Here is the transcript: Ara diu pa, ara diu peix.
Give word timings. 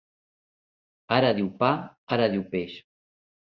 Ara 1.19 1.29
diu 1.41 1.53
pa, 1.61 1.71
ara 2.19 2.33
diu 2.35 2.49
peix. 2.57 2.77